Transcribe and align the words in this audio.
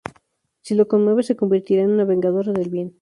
Si 0.63 0.73
lo 0.73 0.87
conmueve, 0.87 1.21
se 1.21 1.35
convertirá 1.35 1.83
en 1.83 1.91
una 1.91 2.05
vengadora 2.05 2.53
del 2.53 2.69
bien. 2.71 2.95